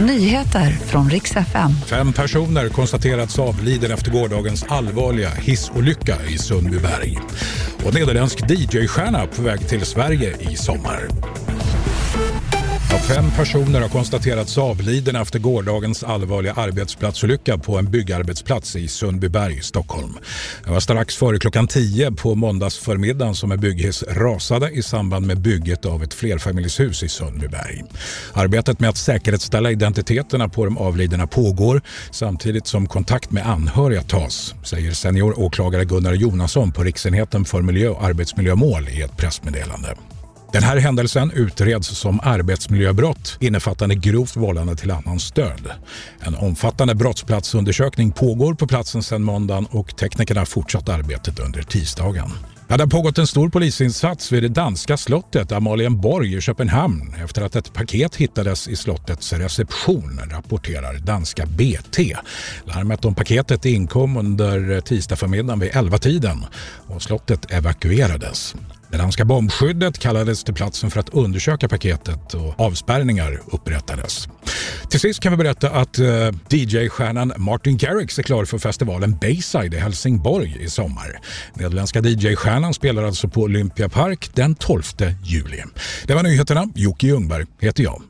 Nyheter 0.00 0.70
från 0.70 1.10
riks 1.10 1.36
FM. 1.36 1.70
Fem 1.86 2.12
personer 2.12 2.68
konstaterats 2.68 3.38
avliden 3.38 3.90
efter 3.90 4.10
gårdagens 4.10 4.64
allvarliga 4.68 5.30
hissolycka 5.30 6.16
i 6.28 6.38
Sundbyberg. 6.38 7.18
Och 7.84 7.94
nederländsk 7.94 8.50
DJ-stjärna 8.50 9.26
på 9.26 9.42
väg 9.42 9.68
till 9.68 9.86
Sverige 9.86 10.36
i 10.40 10.56
sommar. 10.56 11.08
Fem 12.88 13.30
personer 13.30 13.80
har 13.80 13.88
konstaterats 13.88 14.58
avlidna 14.58 15.20
efter 15.20 15.38
gårdagens 15.38 16.02
allvarliga 16.02 16.52
arbetsplatsolycka 16.52 17.58
på 17.58 17.78
en 17.78 17.90
byggarbetsplats 17.90 18.76
i 18.76 18.88
Sundbyberg, 18.88 19.62
Stockholm. 19.62 20.18
Det 20.64 20.70
var 20.70 20.80
strax 20.80 21.16
före 21.16 21.38
klockan 21.38 21.66
10 21.66 22.12
på 22.12 22.34
måndagsförmiddagen 22.34 23.34
som 23.34 23.52
en 23.52 23.60
bygghiss 23.60 24.02
rasade 24.02 24.70
i 24.70 24.82
samband 24.82 25.26
med 25.26 25.40
bygget 25.40 25.86
av 25.86 26.02
ett 26.02 26.14
flerfamiljshus 26.14 27.02
i 27.02 27.08
Sundbyberg. 27.08 27.84
Arbetet 28.32 28.80
med 28.80 28.90
att 28.90 28.96
säkerhetsställa 28.96 29.70
identiteterna 29.70 30.48
på 30.48 30.64
de 30.64 30.78
avlidna 30.78 31.26
pågår 31.26 31.80
samtidigt 32.10 32.66
som 32.66 32.86
kontakt 32.86 33.30
med 33.30 33.46
anhöriga 33.46 34.02
tas, 34.02 34.54
säger 34.64 34.92
senioråklagare 34.92 35.84
Gunnar 35.84 36.12
Jonasson 36.12 36.72
på 36.72 36.82
Riksenheten 36.82 37.44
för 37.44 37.62
miljö 37.62 37.88
och 37.88 38.04
arbetsmiljömål 38.04 38.88
i 38.88 39.02
ett 39.02 39.16
pressmeddelande. 39.16 39.96
Den 40.52 40.62
här 40.62 40.76
händelsen 40.76 41.30
utreds 41.30 41.88
som 41.88 42.20
arbetsmiljöbrott 42.22 43.36
innefattande 43.40 43.94
grovt 43.94 44.36
vållande 44.36 44.76
till 44.76 44.90
annans 44.90 45.30
död. 45.30 45.70
En 46.20 46.34
omfattande 46.34 46.94
brottsplatsundersökning 46.94 48.12
pågår 48.12 48.54
på 48.54 48.66
platsen 48.66 49.02
sedan 49.02 49.22
måndagen 49.22 49.66
och 49.66 49.96
teknikerna 49.96 50.40
har 50.40 50.46
fortsatt 50.46 50.88
arbetet 50.88 51.38
under 51.38 51.62
tisdagen. 51.62 52.30
Ja, 52.70 52.76
det 52.76 52.82
har 52.82 52.88
pågått 52.88 53.18
en 53.18 53.26
stor 53.26 53.48
polisinsats 53.48 54.32
vid 54.32 54.42
det 54.42 54.48
danska 54.48 54.96
slottet 54.96 55.52
Amalienborg 55.52 56.36
i 56.36 56.40
Köpenhamn 56.40 57.14
efter 57.24 57.42
att 57.42 57.56
ett 57.56 57.72
paket 57.72 58.16
hittades 58.16 58.68
i 58.68 58.76
slottets 58.76 59.32
reception, 59.32 60.20
rapporterar 60.30 60.98
danska 60.98 61.46
BT. 61.46 62.16
Larmet 62.64 63.04
om 63.04 63.14
paketet 63.14 63.64
inkom 63.64 64.16
under 64.16 64.80
tisdagsförmiddagen 64.80 65.60
vid 65.60 65.70
11-tiden 65.70 66.44
och 66.86 67.02
slottet 67.02 67.52
evakuerades. 67.52 68.54
Det 68.90 68.98
danska 68.98 69.24
bombskyddet 69.24 69.98
kallades 69.98 70.44
till 70.44 70.54
platsen 70.54 70.90
för 70.90 71.00
att 71.00 71.08
undersöka 71.08 71.68
paketet 71.68 72.34
och 72.34 72.60
avspärrningar 72.60 73.40
upprättades. 73.46 74.28
Till 74.90 75.00
sist 75.00 75.20
kan 75.20 75.32
vi 75.32 75.36
berätta 75.36 75.70
att 75.70 75.98
uh, 75.98 76.06
DJ-stjärnan 76.48 77.32
Martin 77.36 77.76
Garrix 77.76 78.18
är 78.18 78.22
klar 78.22 78.44
för 78.44 78.58
festivalen 78.58 79.16
Bayside 79.20 79.74
i 79.74 79.78
Helsingborg 79.78 80.56
i 80.60 80.68
sommar. 80.68 81.20
Nederländska 81.54 82.00
DJ-stjärnan 82.00 82.74
spelar 82.74 83.02
alltså 83.02 83.28
på 83.28 83.40
Olympia 83.40 83.88
Park 83.88 84.30
den 84.34 84.54
12 84.54 84.82
juli. 85.24 85.62
Det 86.06 86.14
var 86.14 86.22
nyheterna. 86.22 86.68
Jocke 86.74 87.06
Ljungberg 87.06 87.46
heter 87.60 87.82
jag. 87.82 88.02